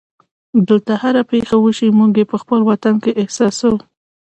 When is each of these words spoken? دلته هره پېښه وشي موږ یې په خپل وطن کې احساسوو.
دلته 0.67 0.93
هره 1.01 1.21
پېښه 1.31 1.55
وشي 1.59 1.87
موږ 1.97 2.11
یې 2.19 2.25
په 2.31 2.37
خپل 2.41 2.59
وطن 2.69 2.95
کې 3.03 3.11
احساسوو. 3.21 3.77